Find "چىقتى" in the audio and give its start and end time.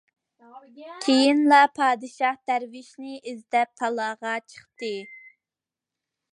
4.55-4.93